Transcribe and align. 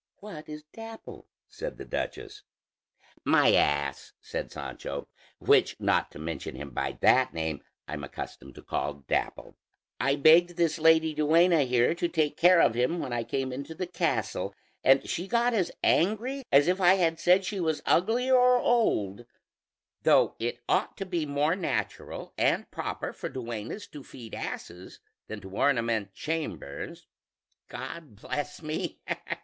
"What 0.15 0.49
is 0.49 0.63
Dapple?" 0.73 1.27
said 1.47 1.77
the 1.77 1.85
duchess. 1.85 2.41
"My 3.23 3.53
ass," 3.53 4.13
said 4.19 4.51
Sancho, 4.51 5.07
"which, 5.37 5.75
not 5.79 6.09
to 6.09 6.17
mention 6.17 6.55
him 6.55 6.71
by 6.71 6.97
that 7.01 7.35
name, 7.35 7.61
I'm 7.87 8.03
accustomed 8.03 8.55
to 8.55 8.63
call 8.63 9.05
Dapple; 9.07 9.57
I 9.99 10.15
begged 10.15 10.57
this 10.57 10.79
lady 10.79 11.13
duenna 11.13 11.65
here 11.65 11.93
to 11.93 12.07
take 12.07 12.35
care 12.35 12.61
of 12.63 12.73
him 12.73 12.97
when 12.97 13.13
I 13.13 13.23
came 13.23 13.53
into 13.53 13.75
the 13.75 13.85
castle, 13.85 14.55
and 14.83 15.07
she 15.07 15.27
got 15.27 15.53
as 15.53 15.71
angry 15.83 16.41
as 16.51 16.67
if 16.67 16.81
I 16.81 16.95
had 16.95 17.19
said 17.19 17.45
she 17.45 17.59
was 17.59 17.83
ugly 17.85 18.27
or 18.27 18.55
old, 18.57 19.27
though 20.01 20.33
it 20.39 20.57
ought 20.67 20.97
to 20.97 21.05
be 21.05 21.27
more 21.27 21.55
natural 21.55 22.33
and 22.39 22.71
proper 22.71 23.13
for 23.13 23.29
duennas 23.29 23.85
to 23.91 24.03
feed 24.03 24.33
asses 24.33 24.99
than 25.27 25.41
to 25.41 25.51
ornament 25.51 26.11
chambers. 26.15 27.05
God 27.67 28.15
bless 28.15 28.63
me! 28.63 28.99